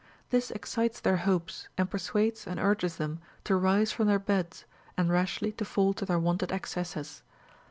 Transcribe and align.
This 0.31 0.49
excites 0.49 0.99
their 0.99 1.17
hopes, 1.17 1.69
and 1.77 1.87
persuades 1.87 2.47
and 2.47 2.59
urges 2.59 2.95
them 2.95 3.19
to 3.43 3.55
rise 3.55 3.91
from 3.91 4.07
their 4.07 4.17
beds 4.17 4.65
and 4.97 5.11
rashly 5.11 5.51
to 5.51 5.63
fall 5.63 5.93
to 5.93 6.05
their 6.05 6.17
wonted 6.17 6.51
excesses. 6.51 7.21